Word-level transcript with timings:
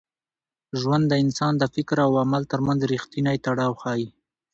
ژوند 0.79 1.03
د 1.09 1.13
انسان 1.23 1.53
د 1.57 1.63
فکر 1.75 1.97
او 2.05 2.11
عمل 2.23 2.43
تر 2.51 2.59
منځ 2.67 2.79
رښتینی 2.93 3.37
تړاو 3.45 3.71
ښيي. 3.81 4.07